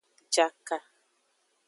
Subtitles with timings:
[0.35, 0.77] Jaka.